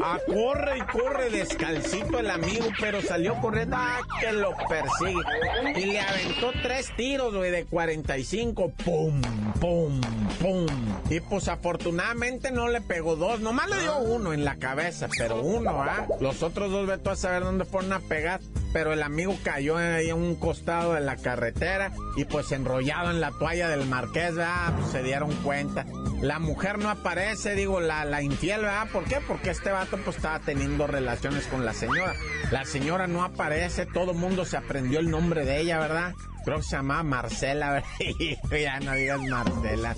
Ah, 0.03 0.19
corre 0.27 0.77
y 0.77 0.81
corre 0.81 1.29
descalcito 1.29 2.19
el 2.19 2.29
amigo, 2.29 2.65
pero 2.79 3.01
salió 3.01 3.35
corriendo. 3.39 3.77
Ah, 3.79 3.99
que 4.19 4.31
lo 4.33 4.51
persigue. 4.67 5.79
Y 5.81 5.85
le 5.85 5.99
aventó 5.99 6.51
tres 6.61 6.91
tiros, 6.95 7.33
güey, 7.33 7.51
de 7.51 7.65
45. 7.65 8.71
Pum, 8.83 9.21
pum, 9.59 10.01
pum. 10.41 10.65
Y 11.09 11.19
pues 11.21 11.47
afortunadamente 11.47 12.51
no 12.51 12.67
le 12.67 12.81
pegó 12.81 13.15
dos. 13.15 13.39
Nomás 13.39 13.69
le 13.69 13.79
dio 13.79 13.97
uno 13.99 14.33
en 14.33 14.43
la 14.43 14.57
cabeza, 14.57 15.07
pero 15.17 15.41
uno, 15.41 15.81
¿ah? 15.81 16.07
Los 16.19 16.43
otros 16.43 16.71
dos, 16.71 16.87
veto 16.87 17.11
a 17.11 17.15
saber 17.15 17.43
dónde 17.43 17.65
fueron 17.65 17.93
a 17.93 17.99
pegar. 17.99 18.41
Pero 18.77 18.93
el 18.93 19.01
amigo 19.01 19.35
cayó 19.43 19.77
ahí 19.77 20.11
en 20.11 20.17
un 20.17 20.35
costado 20.35 20.93
de 20.93 21.01
la 21.01 21.15
carretera 21.15 21.91
y 22.15 22.25
pues 22.25 22.51
enrollado 22.51 23.09
en 23.09 23.19
la 23.19 23.31
toalla 23.31 23.69
del 23.69 23.87
marqués, 23.87 24.35
¿verdad? 24.35 24.71
Pues 24.77 24.91
se 24.91 25.01
dieron 25.01 25.31
cuenta. 25.37 25.87
La 26.21 26.37
mujer 26.37 26.77
no 26.77 26.91
aparece, 26.91 27.55
digo, 27.55 27.79
la, 27.79 28.05
la 28.05 28.21
infiel, 28.21 28.61
¿verdad? 28.61 28.87
¿Por 28.93 29.05
qué? 29.05 29.17
Porque 29.27 29.49
este 29.49 29.71
vato 29.71 29.97
pues 30.05 30.17
estaba 30.17 30.37
teniendo 30.41 30.85
relaciones 30.85 31.47
con 31.47 31.65
la 31.65 31.73
señora. 31.73 32.13
La 32.51 32.65
señora 32.65 33.07
no 33.07 33.23
aparece, 33.23 33.87
todo 33.87 34.13
mundo 34.13 34.45
se 34.45 34.57
aprendió 34.57 34.99
el 34.99 35.09
nombre 35.09 35.43
de 35.43 35.59
ella, 35.59 35.79
¿verdad? 35.79 36.13
Creo 36.45 36.57
que 36.57 36.63
se 36.63 36.75
llamaba 36.75 37.01
Marcela, 37.01 37.71
¿verdad? 37.99 38.61
ya 38.61 38.79
no 38.79 38.93
digas 38.93 39.21
Marcela. 39.23 39.95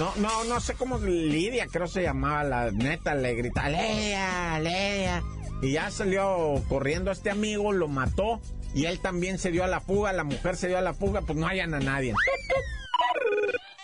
No, 0.00 0.12
no, 0.16 0.42
no 0.46 0.58
sé 0.58 0.74
cómo 0.74 0.98
Lidia, 0.98 1.68
creo 1.68 1.86
se 1.86 2.02
llamaba 2.02 2.42
la 2.42 2.72
neta, 2.72 3.14
le 3.14 3.34
grita, 3.34 3.68
Lea, 3.68 4.58
Lea. 4.58 5.22
Y 5.62 5.72
ya 5.72 5.90
salió 5.90 6.62
corriendo 6.68 7.10
este 7.10 7.30
amigo, 7.30 7.72
lo 7.72 7.88
mató 7.88 8.40
y 8.74 8.84
él 8.84 9.00
también 9.00 9.38
se 9.38 9.50
dio 9.50 9.64
a 9.64 9.66
la 9.66 9.80
fuga, 9.80 10.12
la 10.12 10.24
mujer 10.24 10.56
se 10.56 10.68
dio 10.68 10.78
a 10.78 10.82
la 10.82 10.92
fuga, 10.92 11.22
pues 11.22 11.38
no 11.38 11.46
hayan 11.46 11.72
a 11.72 11.80
nadie. 11.80 12.12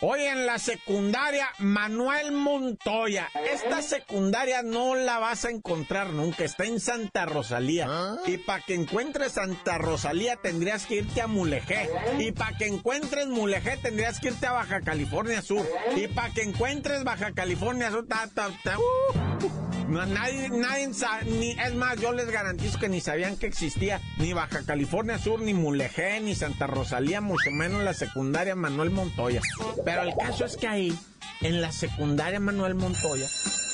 Hoy 0.05 0.21
en 0.25 0.47
la 0.47 0.59
secundaria 0.59 1.47
Manuel 1.59 2.33
Montoya. 2.33 3.29
Esta 3.52 3.83
secundaria 3.83 4.62
no 4.64 4.97
la 4.97 5.21
vas 5.21 5.45
a 5.45 5.50
encontrar 5.50 6.11
nunca. 6.11 6.43
Está 6.43 6.64
en 6.64 6.81
Santa 6.81 7.25
Rosalía. 7.25 7.87
¿Ah? 7.88 8.17
Y 8.26 8.38
para 8.38 8.64
que 8.64 8.75
encuentres 8.75 9.35
Santa 9.35 9.79
Rosalía 9.79 10.35
tendrías 10.35 10.87
que 10.87 10.97
irte 10.97 11.21
a 11.21 11.29
Mulegé. 11.29 11.88
Y 12.19 12.33
para 12.33 12.59
que 12.59 12.67
encuentres 12.67 13.29
Mulegé 13.29 13.76
tendrías 13.76 14.19
que 14.19 14.29
irte 14.29 14.45
a 14.47 14.52
Baja 14.52 14.81
California 14.81 15.41
Sur. 15.41 15.64
Y 15.95 16.09
para 16.09 16.35
que 16.35 16.43
encuentres 16.43 17.05
Baja 17.05 17.31
California 17.33 17.93
Sur, 17.93 18.09
ta, 18.09 18.29
ta, 18.35 18.49
uh, 18.76 19.81
nadie, 19.92 20.49
nadie 20.50 20.90
ni, 21.26 21.50
es 21.50 21.75
más, 21.75 22.00
yo 22.00 22.12
les 22.12 22.30
garantizo 22.30 22.78
que 22.78 22.88
ni 22.88 23.00
sabían 23.00 23.37
que 23.37 23.46
existía 23.46 24.00
ni 24.18 24.32
Baja 24.32 24.64
California 24.64 25.18
Sur, 25.18 25.40
ni 25.40 25.54
Mulegé, 25.54 26.20
ni 26.20 26.34
Santa 26.34 26.66
Rosalía, 26.66 27.20
mucho 27.20 27.50
menos 27.50 27.82
la 27.82 27.94
secundaria 27.94 28.54
Manuel 28.54 28.90
Montoya. 28.90 29.40
Pero 29.84 30.02
el 30.02 30.14
caso 30.16 30.44
es 30.44 30.56
que 30.56 30.68
ahí, 30.68 30.99
en 31.40 31.61
la 31.61 31.72
secundaria 31.72 32.40
Manuel 32.40 32.75
Montoya, 32.75 33.28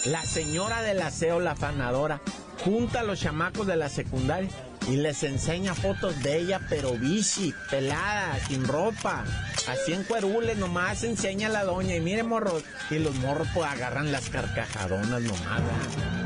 la 0.07 0.23
señora 0.23 0.83
del 0.83 1.03
aseo, 1.03 1.41
la 1.41 1.57
fanadora, 1.57 2.21
junta 2.65 3.01
a 3.01 3.05
los 3.05 3.21
chamacos 3.21 3.67
de 3.67 3.77
la 3.77 3.89
secundaria 3.89 4.51
y 4.89 4.97
les 4.97 5.23
enseña 5.23 5.75
fotos 5.75 6.23
de 6.23 6.39
ella, 6.39 6.61
pero 6.69 6.93
bici, 6.95 7.55
pelada, 7.71 8.39
sin 8.49 8.67
ropa, 8.67 9.25
así 9.69 9.93
en 9.93 10.03
cuerules, 10.05 10.57
nomás 10.57 11.05
enseña 11.05 11.49
a 11.49 11.51
la 11.51 11.65
doña 11.65 11.95
y 11.95 12.01
mire 12.01 12.23
morros, 12.23 12.65
y 12.91 12.99
los 12.99 13.15
morros 13.17 13.49
pues 13.55 13.71
agarran 13.71 14.11
las 14.11 14.31
carcajadonas 14.31 15.21
nomás, 15.21 15.63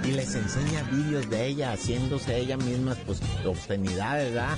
y 0.04 0.12
les 0.12 0.34
enseña 0.34 0.82
vídeos 0.84 1.28
de 1.28 1.46
ella 1.46 1.72
haciéndose 1.72 2.36
ella 2.36 2.56
misma 2.56 2.94
pues 3.06 3.20
obscenidades, 3.44 4.32
¿verdad? 4.32 4.56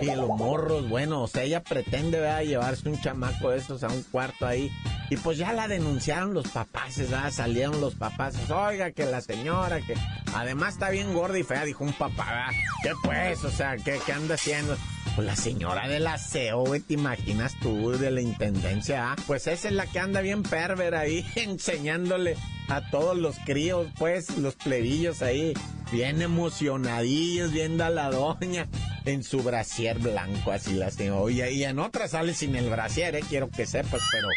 Y 0.00 0.06
los 0.06 0.28
morros, 0.28 0.88
bueno, 0.88 1.22
o 1.22 1.28
sea, 1.28 1.44
ella 1.44 1.62
pretende, 1.62 2.20
¿verdad? 2.20 2.42
Llevarse 2.42 2.88
un 2.88 3.00
chamaco 3.00 3.50
de 3.50 3.58
estos 3.58 3.84
a 3.84 3.88
un 3.88 4.02
cuarto 4.02 4.46
ahí 4.46 4.70
y 5.10 5.16
pues 5.16 5.38
ya 5.38 5.52
la 5.52 5.68
denunciaron 5.68 6.34
los 6.34 6.48
papás, 6.48 6.98
¿verdad? 6.98 7.30
Salieron 7.30 7.80
los 7.80 7.94
papás, 7.94 8.34
oiga, 8.50 8.90
que 8.92 9.04
la 9.04 9.20
señora, 9.20 9.80
que 9.80 9.94
además 10.34 10.74
está 10.74 10.90
bien 10.90 11.12
gorda 11.12 11.38
y 11.38 11.42
fea, 11.42 11.64
dijo 11.64 11.84
un 11.84 11.92
papá. 11.92 12.50
¿Qué 12.82 12.92
pues? 13.02 13.44
O 13.44 13.50
sea, 13.50 13.76
¿qué, 13.76 14.00
qué 14.04 14.12
anda 14.12 14.34
haciendo? 14.34 14.76
Pues 15.14 15.26
la 15.26 15.36
señora 15.36 15.86
del 15.86 16.06
aseo, 16.06 16.64
güey, 16.64 16.80
¿te 16.80 16.94
imaginas 16.94 17.54
tú 17.60 17.92
de 17.92 18.10
la 18.10 18.20
intendencia? 18.20 19.12
Ah? 19.12 19.16
Pues 19.26 19.46
esa 19.46 19.68
es 19.68 19.74
la 19.74 19.86
que 19.86 20.00
anda 20.00 20.20
bien 20.20 20.42
perver 20.42 20.96
ahí, 20.96 21.24
enseñándole 21.36 22.36
a 22.68 22.90
todos 22.90 23.16
los 23.16 23.38
críos, 23.40 23.86
pues, 23.98 24.38
los 24.38 24.56
plebillos 24.56 25.22
ahí, 25.22 25.54
bien 25.92 26.22
emocionadillos, 26.22 27.52
viendo 27.52 27.84
a 27.84 27.90
la 27.90 28.10
doña 28.10 28.66
en 29.04 29.22
su 29.22 29.42
brasier 29.42 29.98
blanco, 29.98 30.50
así 30.50 30.74
la 30.74 30.90
señora. 30.90 31.20
Oye, 31.20 31.52
y 31.52 31.64
en 31.64 31.78
otra 31.78 32.08
sale 32.08 32.34
sin 32.34 32.56
el 32.56 32.70
brasier, 32.70 33.14
eh, 33.14 33.20
quiero 33.28 33.50
que 33.50 33.66
sepas, 33.66 34.02
pero 34.10 34.28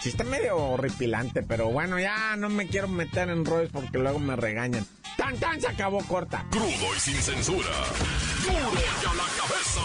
Sí 0.00 0.08
está 0.08 0.24
medio 0.24 0.56
horripilante, 0.56 1.42
pero 1.42 1.68
bueno, 1.68 2.00
ya 2.00 2.34
no 2.36 2.48
me 2.48 2.66
quiero 2.66 2.88
meter 2.88 3.28
en 3.28 3.44
rollos 3.44 3.70
porque 3.70 3.98
luego 3.98 4.18
me 4.18 4.34
regañan. 4.34 4.86
¡Tan, 5.16 5.36
tan! 5.38 5.60
Se 5.60 5.68
acabó 5.68 6.02
corta. 6.04 6.46
Crudo 6.50 6.94
y 6.96 7.00
sin 7.00 7.16
censura. 7.16 7.68
¡Duro 8.42 8.72
y 8.72 8.76
la 9.16 9.24
cabeza! 9.36 9.80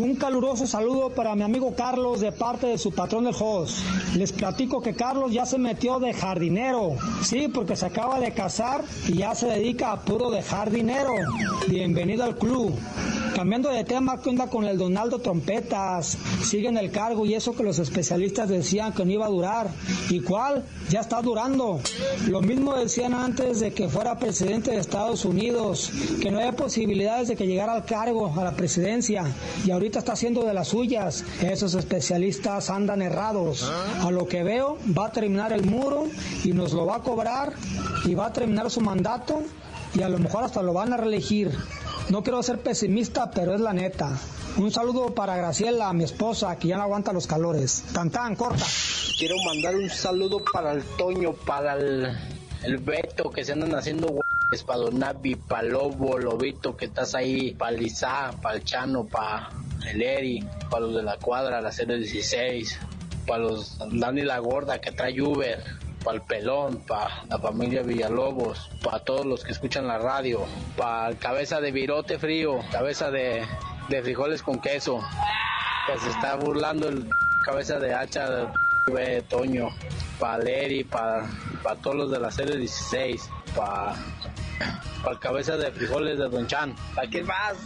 Un 0.00 0.16
caluroso 0.16 0.66
saludo 0.66 1.10
para 1.10 1.36
mi 1.36 1.42
amigo 1.42 1.74
Carlos 1.76 2.20
de 2.20 2.32
parte 2.32 2.66
de 2.66 2.78
su 2.78 2.92
patrón 2.92 3.24
del 3.24 3.34
host. 3.38 3.78
Les 4.16 4.32
platico 4.32 4.82
que 4.82 4.94
Carlos 4.94 5.32
ya 5.32 5.46
se 5.46 5.56
metió 5.56 6.00
de 6.00 6.12
jardinero. 6.12 6.96
Sí, 7.22 7.46
porque 7.46 7.76
se 7.76 7.86
acaba 7.86 8.18
de 8.18 8.32
casar 8.32 8.82
y 9.06 9.18
ya 9.18 9.36
se 9.36 9.46
dedica 9.46 9.92
a 9.92 10.00
puro 10.00 10.30
de 10.30 10.42
jardinero. 10.42 11.12
Bienvenido 11.68 12.24
al 12.24 12.36
club. 12.36 12.76
Cambiando 13.34 13.70
de 13.70 13.82
tema, 13.82 14.20
¿qué 14.20 14.28
onda 14.30 14.46
con 14.46 14.64
el 14.64 14.78
Donaldo 14.78 15.18
Trompetas? 15.18 16.16
Sigue 16.44 16.68
en 16.68 16.76
el 16.76 16.92
cargo 16.92 17.26
y 17.26 17.34
eso 17.34 17.56
que 17.56 17.64
los 17.64 17.80
especialistas 17.80 18.48
decían 18.48 18.92
que 18.92 19.04
no 19.04 19.10
iba 19.10 19.26
a 19.26 19.28
durar. 19.28 19.68
¿Y 20.08 20.20
cuál? 20.20 20.64
Ya 20.88 21.00
está 21.00 21.20
durando. 21.20 21.80
Lo 22.28 22.42
mismo 22.42 22.76
decían 22.76 23.12
antes 23.12 23.58
de 23.58 23.72
que 23.72 23.88
fuera 23.88 24.20
presidente 24.20 24.70
de 24.70 24.78
Estados 24.78 25.24
Unidos, 25.24 25.90
que 26.22 26.30
no 26.30 26.38
había 26.38 26.52
posibilidades 26.52 27.26
de 27.26 27.34
que 27.34 27.48
llegara 27.48 27.74
al 27.74 27.84
cargo, 27.84 28.32
a 28.38 28.44
la 28.44 28.52
presidencia. 28.52 29.24
Y 29.66 29.72
ahorita 29.72 29.98
está 29.98 30.12
haciendo 30.12 30.44
de 30.44 30.54
las 30.54 30.68
suyas. 30.68 31.24
Esos 31.42 31.74
especialistas 31.74 32.70
andan 32.70 33.02
errados. 33.02 33.68
A 34.00 34.12
lo 34.12 34.28
que 34.28 34.44
veo, 34.44 34.78
va 34.96 35.06
a 35.06 35.12
terminar 35.12 35.52
el 35.52 35.64
muro 35.64 36.06
y 36.44 36.52
nos 36.52 36.72
lo 36.72 36.86
va 36.86 36.96
a 36.96 37.00
cobrar 37.00 37.52
y 38.04 38.14
va 38.14 38.26
a 38.26 38.32
terminar 38.32 38.70
su 38.70 38.80
mandato 38.80 39.42
y 39.92 40.02
a 40.02 40.08
lo 40.08 40.18
mejor 40.18 40.44
hasta 40.44 40.62
lo 40.62 40.72
van 40.72 40.92
a 40.92 40.96
reelegir. 40.96 41.50
No 42.10 42.22
quiero 42.22 42.42
ser 42.42 42.58
pesimista, 42.60 43.30
pero 43.30 43.54
es 43.54 43.60
la 43.60 43.72
neta. 43.72 44.10
Un 44.56 44.70
saludo 44.70 45.14
para 45.14 45.36
Graciela, 45.36 45.92
mi 45.92 46.04
esposa, 46.04 46.56
que 46.58 46.68
ya 46.68 46.76
no 46.76 46.82
aguanta 46.82 47.12
los 47.12 47.26
calores. 47.26 47.82
Tan 47.92 48.10
tan, 48.10 48.36
corta. 48.36 48.64
Quiero 49.18 49.36
mandar 49.44 49.74
un 49.74 49.88
saludo 49.88 50.42
para 50.52 50.72
el 50.72 50.82
Toño, 50.82 51.32
para 51.32 51.74
el, 51.74 52.14
el 52.62 52.78
Beto, 52.78 53.30
que 53.30 53.44
se 53.44 53.52
andan 53.52 53.74
haciendo 53.74 54.08
güeyes, 54.08 54.62
para 54.64 54.80
Don 54.80 54.98
Navi, 54.98 55.34
para 55.34 55.62
Lobo, 55.62 56.18
Lobito, 56.18 56.76
que 56.76 56.84
estás 56.84 57.14
ahí, 57.14 57.54
para 57.54 57.72
Lizá, 57.72 58.32
para 58.42 58.56
el 58.56 58.64
Chano, 58.64 59.04
para 59.04 59.48
el 59.90 60.02
Eri, 60.02 60.44
para 60.70 60.86
los 60.86 60.94
de 60.94 61.02
la 61.02 61.16
cuadra, 61.16 61.60
la 61.60 61.72
serie 61.72 61.96
16, 61.96 62.78
para 63.26 63.44
los 63.44 63.78
Dani 63.92 64.22
la 64.22 64.38
Gorda, 64.38 64.80
que 64.80 64.92
trae 64.92 65.20
Uber, 65.20 65.62
para 66.04 66.16
el 66.16 66.22
pelón, 66.22 66.76
para 66.86 67.24
la 67.28 67.38
familia 67.38 67.82
Villalobos, 67.82 68.70
para 68.82 69.00
todos 69.00 69.24
los 69.24 69.42
que 69.42 69.52
escuchan 69.52 69.88
la 69.88 69.98
radio, 69.98 70.44
para 70.76 71.08
el 71.08 71.18
cabeza 71.18 71.60
de 71.60 71.72
virote 71.72 72.18
frío, 72.18 72.60
cabeza 72.70 73.10
de, 73.10 73.42
de 73.88 74.02
frijoles 74.02 74.42
con 74.42 74.60
queso, 74.60 75.00
que 75.86 75.98
se 75.98 76.10
está 76.10 76.36
burlando 76.36 76.88
el 76.88 77.08
cabeza 77.44 77.78
de 77.78 77.94
hacha 77.94 78.28
de 78.86 79.22
Toño, 79.22 79.70
para 80.20 80.44
Leri, 80.44 80.84
para, 80.84 81.26
para 81.62 81.76
todos 81.80 81.96
los 81.96 82.10
de 82.10 82.20
la 82.20 82.30
serie 82.30 82.56
16, 82.56 83.30
para 83.56 83.94
para 85.02 85.16
el 85.16 85.20
cabeza 85.20 85.56
de 85.56 85.70
frijoles 85.70 86.18
de 86.18 86.28
Don 86.28 86.46
Chan. 86.46 86.74
¿Para 86.94 87.08
quién 87.08 87.26
más? 87.26 87.56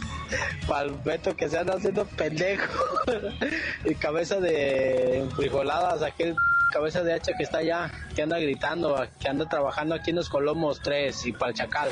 Para 0.67 0.83
el 0.83 0.91
Beto 1.05 1.35
que 1.35 1.47
se 1.47 1.57
anda 1.57 1.75
haciendo 1.75 2.05
pendejo. 2.05 2.83
y 3.85 3.95
cabeza 3.95 4.39
de 4.41 5.25
frijoladas, 5.35 6.01
aquel 6.01 6.35
cabeza 6.69 7.03
de 7.03 7.13
hacha 7.13 7.33
que 7.35 7.43
está 7.43 7.59
allá, 7.59 7.91
que 8.15 8.21
anda 8.21 8.39
gritando, 8.39 9.05
que 9.19 9.27
anda 9.27 9.47
trabajando 9.47 9.95
aquí 9.95 10.11
en 10.11 10.17
los 10.17 10.29
Colomos 10.29 10.79
3 10.81 11.25
y 11.25 11.31
para 11.33 11.51
el 11.51 11.57
Chacal. 11.57 11.89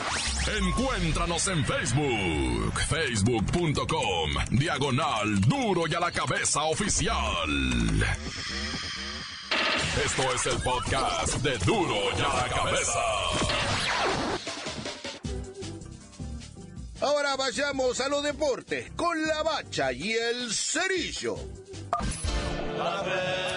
Encuéntranos 0.60 1.48
en 1.48 1.66
Facebook, 1.66 2.80
facebook.com, 2.88 4.32
diagonal 4.52 5.42
duro 5.42 5.88
y 5.88 5.96
a 5.96 6.00
la 6.00 6.12
cabeza 6.12 6.64
oficial. 6.64 7.50
Esto 10.06 10.34
es 10.34 10.46
el 10.46 10.62
podcast 10.62 11.36
de 11.38 11.58
duro 11.60 11.96
y 12.18 12.22
a 12.22 12.44
la 12.44 12.56
cabeza. 12.56 13.00
Ahora 17.02 17.36
vayamos 17.36 18.00
a 18.00 18.10
los 18.10 18.24
deportes 18.24 18.92
con 18.96 19.26
la 19.28 19.44
bacha 19.44 19.92
y 19.92 20.14
el 20.14 20.52
cerillo. 20.54 21.36
¡La 22.78 23.02
bacha! 23.02 23.57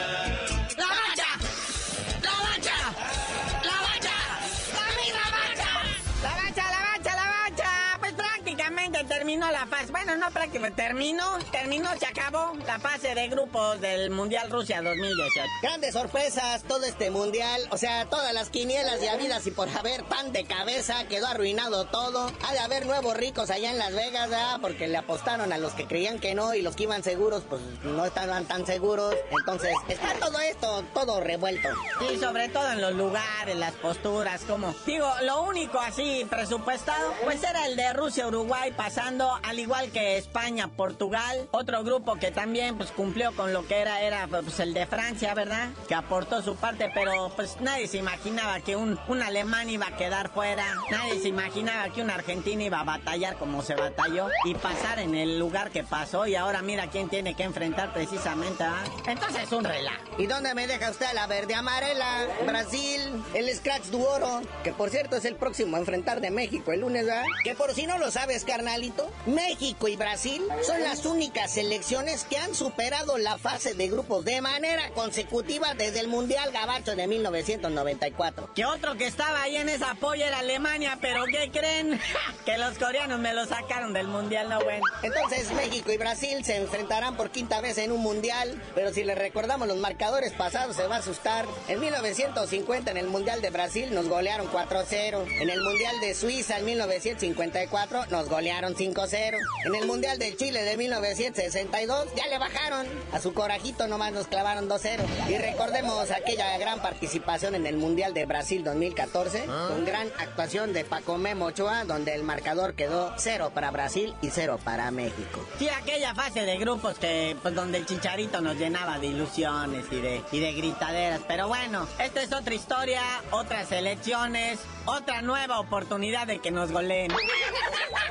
Terminó 9.20 9.50
la 9.50 9.66
fase. 9.66 9.92
Bueno, 9.92 10.16
no 10.16 10.30
prácticamente 10.30 10.82
terminó, 10.82 11.38
terminó, 11.52 11.90
se 11.98 12.06
acabó 12.06 12.54
la 12.66 12.78
fase 12.78 13.14
de 13.14 13.28
grupos 13.28 13.78
del 13.78 14.08
Mundial 14.08 14.50
Rusia 14.50 14.80
2018. 14.80 15.46
Grandes 15.60 15.92
sorpresas, 15.92 16.62
todo 16.62 16.86
este 16.86 17.10
mundial, 17.10 17.60
o 17.70 17.76
sea, 17.76 18.06
todas 18.06 18.32
las 18.32 18.48
quinielas 18.48 19.02
y 19.02 19.08
habidas 19.08 19.46
y 19.46 19.50
por 19.50 19.68
haber 19.68 20.04
pan 20.04 20.32
de 20.32 20.46
cabeza, 20.46 21.04
quedó 21.06 21.26
arruinado 21.26 21.84
todo. 21.84 22.32
Ha 22.48 22.52
de 22.54 22.60
haber 22.60 22.86
nuevos 22.86 23.14
ricos 23.14 23.50
allá 23.50 23.70
en 23.70 23.76
Las 23.76 23.94
Vegas, 23.94 24.30
¿verdad? 24.30 24.58
Porque 24.62 24.88
le 24.88 24.96
apostaron 24.96 25.52
a 25.52 25.58
los 25.58 25.74
que 25.74 25.86
creían 25.86 26.18
que 26.18 26.34
no 26.34 26.54
y 26.54 26.62
los 26.62 26.74
que 26.74 26.84
iban 26.84 27.02
seguros, 27.02 27.42
pues 27.46 27.60
no 27.82 28.06
estaban 28.06 28.46
tan 28.46 28.64
seguros. 28.64 29.14
Entonces, 29.30 29.74
está 29.88 30.14
todo 30.14 30.40
esto, 30.40 30.82
todo 30.94 31.20
revuelto. 31.20 31.68
Y 32.10 32.16
sobre 32.16 32.48
todo 32.48 32.72
en 32.72 32.80
los 32.80 32.94
lugares, 32.94 33.54
las 33.54 33.74
posturas, 33.74 34.40
como 34.48 34.74
digo, 34.86 35.12
lo 35.24 35.42
único 35.42 35.78
así 35.78 36.26
presupuestado, 36.30 37.12
pues 37.22 37.42
era 37.42 37.66
el 37.66 37.76
de 37.76 37.92
Rusia-Uruguay 37.92 38.72
pasando, 38.72 39.09
al 39.18 39.58
igual 39.58 39.90
que 39.90 40.16
España-Portugal, 40.18 41.48
otro 41.50 41.82
grupo 41.82 42.14
que 42.14 42.30
también 42.30 42.76
pues 42.76 42.92
cumplió 42.92 43.34
con 43.34 43.52
lo 43.52 43.66
que 43.66 43.80
era, 43.80 44.02
era 44.02 44.28
pues 44.28 44.60
el 44.60 44.72
de 44.72 44.86
Francia, 44.86 45.34
¿verdad? 45.34 45.70
Que 45.88 45.96
aportó 45.96 46.42
su 46.42 46.54
parte, 46.54 46.90
pero 46.94 47.32
pues 47.34 47.60
nadie 47.60 47.88
se 47.88 47.98
imaginaba 47.98 48.60
que 48.60 48.76
un, 48.76 49.00
un 49.08 49.22
alemán 49.22 49.68
iba 49.68 49.88
a 49.88 49.96
quedar 49.96 50.30
fuera, 50.30 50.64
nadie 50.90 51.20
se 51.20 51.28
imaginaba 51.28 51.92
que 51.92 52.02
un 52.02 52.10
argentino 52.10 52.62
iba 52.62 52.80
a 52.80 52.84
batallar 52.84 53.36
como 53.36 53.62
se 53.62 53.74
batalló 53.74 54.28
y 54.44 54.54
pasar 54.54 55.00
en 55.00 55.16
el 55.16 55.40
lugar 55.40 55.70
que 55.70 55.82
pasó 55.82 56.26
y 56.26 56.36
ahora 56.36 56.62
mira 56.62 56.88
quién 56.88 57.08
tiene 57.08 57.34
que 57.34 57.42
enfrentar 57.42 57.92
precisamente, 57.92 58.62
¿ah? 58.62 58.84
Entonces 59.06 59.50
un 59.50 59.64
relajo. 59.64 60.04
¿Y 60.18 60.26
dónde 60.26 60.54
me 60.54 60.68
deja 60.68 60.88
usted 60.90 61.12
la 61.14 61.26
verde 61.26 61.54
amarela? 61.54 62.28
Brasil, 62.46 63.24
el 63.34 63.52
Scratch 63.56 63.86
du 63.86 64.04
Oro, 64.04 64.40
que 64.62 64.72
por 64.72 64.90
cierto 64.90 65.16
es 65.16 65.24
el 65.24 65.34
próximo 65.34 65.76
a 65.76 65.80
enfrentar 65.80 66.20
de 66.20 66.30
México 66.30 66.70
el 66.72 66.80
lunes, 66.80 67.06
¿verdad? 67.06 67.24
Que 67.42 67.56
por 67.56 67.74
si 67.74 67.86
no 67.86 67.98
lo 67.98 68.12
sabes, 68.12 68.44
carnalito, 68.44 68.99
México 69.26 69.88
y 69.88 69.96
Brasil 69.96 70.42
son 70.62 70.82
las 70.82 71.04
únicas 71.04 71.52
selecciones 71.52 72.24
que 72.24 72.38
han 72.38 72.54
superado 72.54 73.18
la 73.18 73.38
fase 73.38 73.74
de 73.74 73.88
grupos 73.88 74.24
de 74.24 74.40
manera 74.40 74.90
consecutiva 74.90 75.74
desde 75.74 76.00
el 76.00 76.08
Mundial 76.08 76.50
Gabacho 76.52 76.96
de 76.96 77.06
1994. 77.06 78.50
Que 78.54 78.64
otro 78.64 78.96
que 78.96 79.06
estaba 79.06 79.42
ahí 79.42 79.56
en 79.56 79.68
esa 79.68 79.94
polla 79.94 80.28
era 80.28 80.38
Alemania, 80.38 80.98
pero 81.00 81.24
¿qué 81.26 81.50
creen? 81.50 82.00
que 82.44 82.58
los 82.58 82.78
coreanos 82.78 83.18
me 83.20 83.34
lo 83.34 83.46
sacaron 83.46 83.92
del 83.92 84.08
mundial, 84.08 84.48
no 84.48 84.60
bueno. 84.60 84.84
Entonces 85.02 85.52
México 85.52 85.92
y 85.92 85.96
Brasil 85.96 86.44
se 86.44 86.56
enfrentarán 86.56 87.16
por 87.16 87.30
quinta 87.30 87.60
vez 87.60 87.78
en 87.78 87.92
un 87.92 88.00
mundial, 88.00 88.60
pero 88.74 88.92
si 88.92 89.04
le 89.04 89.14
recordamos 89.14 89.68
los 89.68 89.78
marcadores 89.78 90.32
pasados 90.32 90.76
se 90.76 90.86
va 90.86 90.96
a 90.96 90.98
asustar. 90.98 91.46
En 91.68 91.80
1950 91.80 92.90
en 92.90 92.96
el 92.96 93.06
Mundial 93.06 93.42
de 93.42 93.50
Brasil 93.50 93.94
nos 93.94 94.08
golearon 94.08 94.50
4-0. 94.50 95.40
En 95.40 95.50
el 95.50 95.60
Mundial 95.62 96.00
de 96.00 96.14
Suiza 96.14 96.58
en 96.58 96.64
1954 96.64 98.06
nos 98.06 98.28
golearon 98.28 98.74
5-0. 98.94 99.38
En 99.64 99.74
el 99.74 99.86
Mundial 99.86 100.18
de 100.18 100.36
Chile 100.36 100.62
de 100.62 100.76
1962 100.76 102.08
ya 102.16 102.26
le 102.26 102.38
bajaron. 102.38 102.86
A 103.12 103.20
su 103.20 103.32
corajito 103.32 103.86
nomás 103.86 104.12
nos 104.12 104.26
clavaron 104.26 104.68
2-0. 104.68 105.00
Y 105.28 105.38
recordemos 105.38 106.10
aquella 106.10 106.56
gran 106.58 106.80
participación 106.80 107.54
en 107.54 107.66
el 107.66 107.76
Mundial 107.76 108.14
de 108.14 108.26
Brasil 108.26 108.64
2014 108.64 109.44
con 109.46 109.84
gran 109.84 110.08
actuación 110.18 110.72
de 110.72 110.84
Paco 110.84 111.18
Memo 111.18 111.46
Ochoa 111.46 111.84
donde 111.84 112.14
el 112.14 112.22
marcador 112.22 112.74
quedó 112.74 113.12
0 113.16 113.52
para 113.54 113.70
Brasil 113.70 114.14
y 114.22 114.30
0 114.30 114.58
para 114.64 114.90
México. 114.90 115.44
Sí, 115.58 115.68
aquella 115.68 116.14
fase 116.14 116.42
de 116.42 116.58
grupos 116.58 116.98
que, 116.98 117.36
pues, 117.42 117.54
donde 117.54 117.78
el 117.78 117.86
chicharito 117.86 118.40
nos 118.40 118.56
llenaba 118.56 118.98
de 118.98 119.08
ilusiones 119.08 119.84
y 119.90 120.00
de, 120.00 120.22
y 120.32 120.40
de 120.40 120.52
gritaderas. 120.52 121.20
Pero 121.26 121.48
bueno, 121.48 121.86
esta 121.98 122.22
es 122.22 122.32
otra 122.32 122.54
historia, 122.54 123.02
otras 123.30 123.70
elecciones, 123.72 124.58
otra 124.86 125.22
nueva 125.22 125.60
oportunidad 125.60 126.26
de 126.26 126.38
que 126.38 126.50
nos 126.50 126.72
goleen. 126.72 127.12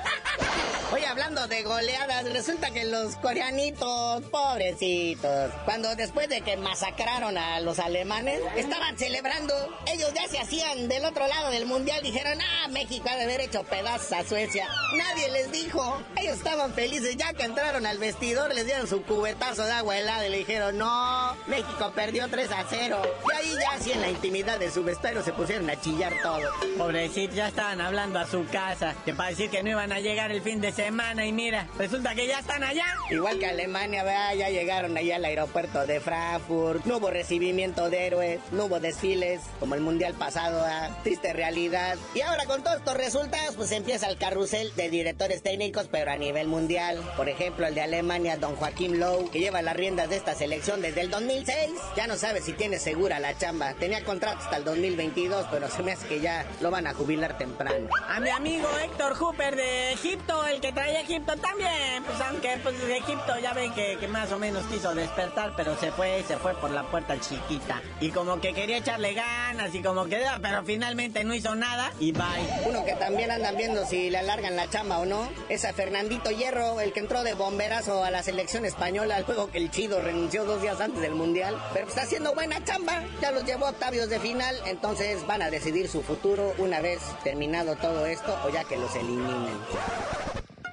Oye, 0.92 1.06
hablando 1.06 1.46
de 1.48 1.62
goleadas, 1.62 2.34
resulta 2.34 2.72
que 2.72 2.84
los 2.84 3.16
coreanitos, 3.18 4.24
pobrecitos, 4.32 5.52
cuando 5.64 5.96
después 5.96 6.28
de 6.30 6.42
que 6.42 6.58
masacraron 6.58 7.38
a 7.38 7.60
los 7.60 7.78
alemanes, 7.78 8.42
estaban 8.56 8.98
celebrando, 8.98 9.54
ellos 9.86 10.12
ya 10.16 10.28
se 10.28 10.40
hacían 10.40 10.88
del 10.88 11.06
otro 11.06 11.28
lado 11.28 11.52
del 11.52 11.68
mundial, 11.68 12.02
dijeron, 12.02 12.40
ah, 12.42 12.68
México 12.70 13.08
ha 13.08 13.18
de 13.18 13.24
haber 13.26 13.42
hecho 13.42 13.64
pedazos 13.66 14.12
a 14.14 14.24
Suecia. 14.24 14.68
Nadie 14.98 15.30
les 15.30 15.52
dijo, 15.52 16.02
ellos 16.16 16.38
estaban 16.38 16.74
felices, 16.74 17.16
ya 17.16 17.34
que 17.34 17.44
entraron 17.44 17.86
al 17.86 18.00
vestidor, 18.00 18.52
les 18.56 18.66
dieron 18.66 18.88
su 18.88 19.04
cubetazo 19.04 19.66
de 19.66 19.74
agua 19.74 19.96
helada 19.96 20.26
y 20.26 20.32
le 20.32 20.38
dijeron, 20.40 20.76
no, 20.76 21.36
México 21.46 21.92
perdió 21.94 22.28
3 22.30 22.52
a 22.52 22.66
0. 22.68 23.02
Y 23.28 23.36
ahí 23.36 23.56
ya 23.62 23.78
así 23.78 23.92
en 23.92 24.02
la 24.02 24.10
intimidad 24.10 24.58
de 24.58 24.72
su 24.72 24.84
vestuario 24.84 25.22
se 25.22 25.34
pusieron 25.34 25.70
a 25.70 25.80
chillar 25.80 26.14
todo. 26.24 26.50
Pobrecitos, 26.80 27.36
ya 27.36 27.50
estaban 27.50 27.80
hablando 27.80 28.18
a 28.18 28.26
su 28.26 28.44
casa, 28.48 28.96
que 29.06 29.14
para 29.14 29.30
decir 29.30 29.52
que 29.52 29.62
no 29.62 29.70
iban 29.70 29.92
a 29.92 30.00
llegar 30.00 30.32
el 30.32 30.42
fin 30.42 30.60
de 30.60 30.79
semana 30.80 31.26
y 31.26 31.34
mira, 31.34 31.68
resulta 31.78 32.16
que 32.16 32.26
ya 32.26 32.40
están 32.40 32.64
allá. 32.64 32.86
Igual 33.12 33.38
que 33.38 33.48
Alemania, 33.48 34.02
vea, 34.02 34.34
ya 34.34 34.50
llegaron 34.50 34.96
allá 34.96 35.18
al 35.18 35.26
aeropuerto 35.26 35.86
de 35.86 36.00
Frankfurt, 36.00 36.86
no 36.86 36.98
hubo 36.98 37.10
recibimiento 37.10 37.90
de 37.90 38.08
héroes, 38.08 38.40
no 38.54 38.66
hubo 38.66 38.80
desfiles, 38.80 39.42
como 39.60 39.76
el 39.76 39.82
mundial 39.82 40.14
pasado, 40.14 40.62
¿verdad? 40.62 40.92
triste 41.04 41.34
realidad. 41.34 41.98
Y 42.16 42.22
ahora 42.22 42.46
con 42.46 42.64
todos 42.64 42.78
estos 42.78 42.96
resultados, 42.96 43.58
pues 43.58 43.74
empieza 43.74 44.08
el 44.08 44.18
carrusel 44.18 44.74
de 44.78 44.90
directores 44.90 45.44
técnicos, 45.44 45.90
pero 45.92 46.12
a 46.12 46.16
nivel 46.16 46.48
mundial. 46.48 46.98
Por 47.18 47.28
ejemplo, 47.28 47.68
el 47.68 47.76
de 47.76 47.82
Alemania, 47.82 48.38
don 48.38 48.56
Joaquín 48.56 49.02
Lowe, 49.02 49.30
que 49.32 49.42
lleva 49.42 49.62
las 49.62 49.76
riendas 49.76 50.10
de 50.10 50.16
esta 50.16 50.34
selección 50.34 50.82
desde 50.82 51.02
el 51.02 51.10
2006, 51.10 51.72
ya 51.98 52.08
no 52.08 52.16
sabe 52.16 52.42
si 52.42 52.54
tiene 52.54 52.80
segura 52.80 53.20
la 53.20 53.38
chamba. 53.38 53.74
Tenía 53.74 54.06
contrato 54.06 54.40
hasta 54.44 54.56
el 54.56 54.64
2022, 54.64 55.48
pero 55.52 55.70
se 55.70 55.84
me 55.84 55.92
hace 55.92 56.08
que 56.08 56.22
ya 56.22 56.46
lo 56.62 56.72
van 56.72 56.88
a 56.88 56.94
jubilar 56.94 57.38
temprano. 57.38 57.90
A 58.08 58.22
mi 58.22 58.30
amigo 58.30 58.68
Héctor 58.82 59.16
Hooper 59.16 59.58
de 59.58 59.92
Egipto, 59.92 60.46
el 60.46 60.62
que 60.62 60.69
trae 60.72 61.02
Egipto 61.02 61.36
también, 61.38 62.04
pues 62.04 62.20
aunque 62.22 62.58
pues 62.62 62.76
Egipto 62.84 63.40
ya 63.42 63.54
ven 63.54 63.74
que, 63.74 64.08
más 64.08 64.32
o 64.32 64.40
menos 64.40 64.66
quiso 64.66 64.94
despertar, 64.94 65.54
pero 65.56 65.78
se 65.78 65.92
fue, 65.92 66.24
se 66.28 66.38
fue 66.38 66.54
por 66.56 66.72
la 66.72 66.84
puerta 66.84 67.20
chiquita. 67.20 67.82
Y 68.00 68.10
como 68.12 68.40
que 68.42 68.54
quería 68.54 68.78
echarle 68.78 69.14
ganas 69.14 69.74
y 69.74 69.82
como 69.82 70.06
que, 70.06 70.22
pero 70.42 70.64
finalmente 70.64 71.24
no 71.24 71.34
hizo 71.34 71.56
nada 71.56 71.92
y 72.00 72.12
bye. 72.12 72.68
Uno 72.68 72.84
que 72.86 72.94
también 72.94 73.32
andan 73.32 73.56
viendo 73.58 73.86
si 73.86 74.10
le 74.10 74.18
alargan 74.18 74.56
la 74.56 74.70
chamba 74.70 75.00
o 75.00 75.06
no, 75.06 75.30
es 75.50 75.66
a 75.66 75.74
Fernandito 75.74 76.32
Hierro, 76.32 76.82
el 76.82 76.94
que 76.94 77.00
entró 77.00 77.24
de 77.24 77.34
bomberazo 77.34 78.04
a 78.04 78.12
la 78.12 78.24
selección 78.24 78.66
española, 78.66 79.24
luego 79.28 79.52
que 79.52 79.58
el 79.58 79.72
chido 79.72 80.02
renunció 80.02 80.46
dos 80.46 80.62
días 80.62 80.80
antes 80.82 81.02
del 81.02 81.16
Mundial, 81.16 81.58
pero 81.74 81.88
está 81.88 82.02
haciendo 82.02 82.34
buena 82.34 82.64
chamba, 82.64 83.04
ya 83.22 83.32
los 83.32 83.46
llevó 83.46 83.68
octavios 83.68 84.10
de 84.10 84.20
final, 84.20 84.56
entonces 84.66 85.26
van 85.26 85.42
a 85.42 85.50
decidir 85.50 85.90
su 85.90 86.02
futuro 86.02 86.54
una 86.58 86.82
vez 86.82 87.00
terminado 87.24 87.76
todo 87.76 88.06
esto 88.06 88.38
o 88.46 88.50
ya 88.50 88.64
que 88.64 88.78
los 88.78 88.94
eliminen. 88.96 89.58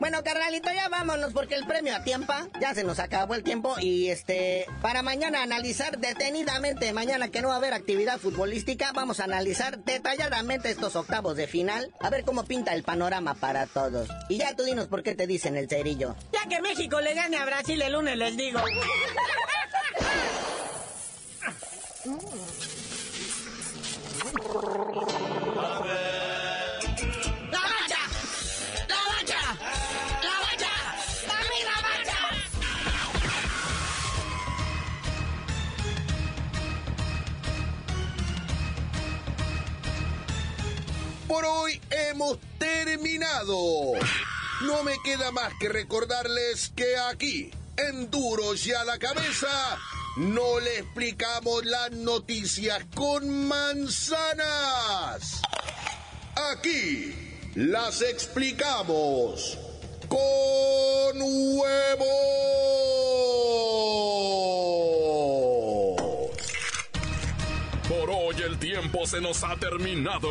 Bueno, 0.06 0.22
carnalito, 0.22 0.68
ya 0.72 0.88
vámonos 0.88 1.32
porque 1.32 1.56
el 1.56 1.66
premio 1.66 1.96
a 1.96 2.04
tiempo 2.04 2.32
ya 2.60 2.72
se 2.76 2.84
nos 2.84 3.00
acabó 3.00 3.34
el 3.34 3.42
tiempo 3.42 3.74
y 3.80 4.06
este 4.06 4.64
para 4.80 5.02
mañana 5.02 5.42
analizar 5.42 5.98
detenidamente, 5.98 6.92
mañana 6.92 7.28
que 7.28 7.42
no 7.42 7.48
va 7.48 7.54
a 7.54 7.56
haber 7.56 7.74
actividad 7.74 8.20
futbolística, 8.20 8.92
vamos 8.92 9.18
a 9.18 9.24
analizar 9.24 9.78
detalladamente 9.80 10.70
estos 10.70 10.94
octavos 10.94 11.34
de 11.34 11.48
final, 11.48 11.92
a 11.98 12.08
ver 12.08 12.22
cómo 12.22 12.44
pinta 12.44 12.72
el 12.72 12.84
panorama 12.84 13.34
para 13.34 13.66
todos. 13.66 14.08
Y 14.28 14.38
ya 14.38 14.54
tú 14.54 14.62
dinos 14.62 14.86
por 14.86 15.02
qué 15.02 15.16
te 15.16 15.26
dicen 15.26 15.56
el 15.56 15.68
cerillo. 15.68 16.14
Ya 16.32 16.48
que 16.48 16.62
México 16.62 17.00
le 17.00 17.12
gane 17.12 17.38
a 17.38 17.44
Brasil 17.44 17.82
el 17.82 17.92
lunes 17.92 18.16
les 18.16 18.36
digo. 18.36 18.60
hemos 42.16 42.38
terminado. 42.58 43.92
No 44.62 44.82
me 44.84 44.96
queda 45.04 45.30
más 45.32 45.52
que 45.60 45.68
recordarles 45.68 46.72
que 46.74 46.96
aquí, 46.96 47.50
en 47.76 48.10
Duros 48.10 48.66
y 48.66 48.72
a 48.72 48.84
la 48.84 48.98
cabeza, 48.98 49.76
no 50.16 50.58
le 50.60 50.78
explicamos 50.78 51.66
las 51.66 51.90
noticias 51.92 52.86
con 52.94 53.46
manzanas. 53.46 55.42
Aquí 56.52 57.14
las 57.54 58.00
explicamos 58.00 59.58
con 60.08 61.20
huevos. 61.20 62.06
Por 67.86 68.10
hoy 68.10 68.36
el 68.42 68.58
tiempo 68.58 69.06
se 69.06 69.20
nos 69.20 69.44
ha 69.44 69.54
terminado. 69.56 70.30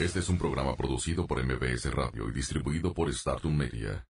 Este 0.00 0.20
es 0.20 0.28
un 0.28 0.38
programa 0.38 0.76
producido 0.76 1.26
por 1.26 1.44
MBS 1.44 1.92
Radio 1.92 2.28
y 2.28 2.32
distribuido 2.32 2.94
por 2.94 3.12
Startum 3.12 3.56
Media. 3.56 4.07